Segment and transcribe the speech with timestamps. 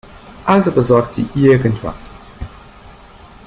[0.47, 2.09] Also besorgt sie irgendwas.